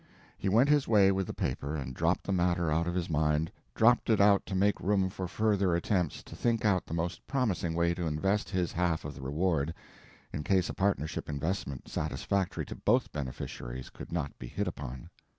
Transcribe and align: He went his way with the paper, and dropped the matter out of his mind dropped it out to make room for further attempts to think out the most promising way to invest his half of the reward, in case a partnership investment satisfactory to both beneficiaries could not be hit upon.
He 0.35 0.49
went 0.49 0.67
his 0.67 0.87
way 0.87 1.11
with 1.11 1.27
the 1.27 1.31
paper, 1.35 1.75
and 1.75 1.93
dropped 1.93 2.23
the 2.23 2.31
matter 2.31 2.71
out 2.71 2.87
of 2.87 2.95
his 2.95 3.07
mind 3.07 3.51
dropped 3.75 4.09
it 4.09 4.19
out 4.19 4.43
to 4.47 4.55
make 4.55 4.79
room 4.79 5.11
for 5.11 5.27
further 5.27 5.75
attempts 5.75 6.23
to 6.23 6.35
think 6.35 6.65
out 6.65 6.87
the 6.87 6.95
most 6.95 7.27
promising 7.27 7.75
way 7.75 7.93
to 7.93 8.07
invest 8.07 8.49
his 8.49 8.71
half 8.71 9.05
of 9.05 9.13
the 9.13 9.21
reward, 9.21 9.75
in 10.33 10.43
case 10.43 10.69
a 10.69 10.73
partnership 10.73 11.29
investment 11.29 11.87
satisfactory 11.87 12.65
to 12.65 12.75
both 12.75 13.11
beneficiaries 13.11 13.91
could 13.91 14.11
not 14.11 14.33
be 14.39 14.47
hit 14.47 14.67
upon. 14.67 15.07